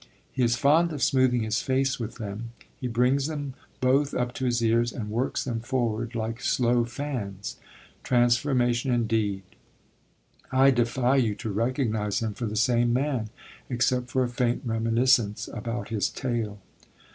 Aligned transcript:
He 0.31 0.41
is 0.41 0.55
fond 0.55 0.91
of 0.93 1.03
smoothing 1.03 1.43
his 1.43 1.61
face 1.61 1.99
with 1.99 2.15
them; 2.15 2.53
he 2.75 2.87
brings 2.87 3.27
them 3.27 3.53
both 3.81 4.15
up 4.15 4.33
to 4.33 4.45
his 4.45 4.59
ears 4.63 4.91
and 4.91 5.11
works 5.11 5.43
them 5.43 5.59
forward 5.59 6.15
like 6.15 6.41
slow 6.41 6.85
fans. 6.85 7.57
Transformation 8.01 8.91
indeed. 8.91 9.43
I 10.51 10.71
defy 10.71 11.17
you 11.17 11.35
to 11.35 11.51
recognise 11.51 12.19
him 12.19 12.33
for 12.33 12.47
the 12.47 12.55
same 12.55 12.91
man 12.91 13.29
except 13.69 14.09
for 14.09 14.23
a 14.23 14.27
faint 14.27 14.63
reminiscence 14.65 15.47
about 15.53 15.89
his 15.89 16.09
tail. 16.09 16.57